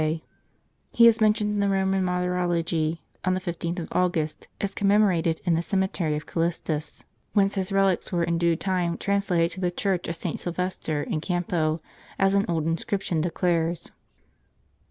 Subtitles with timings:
[0.01, 0.03] "*
[0.93, 5.53] He is mentioned in the Koman martyrology, on the 15th of August, as commemorated in
[5.53, 10.07] the cemetery of Callistus; whence his relics were, in due time, translated to the church
[10.07, 10.39] of St.
[10.39, 11.81] Sylvester in Campo,
[12.17, 13.91] as an old inscription declares.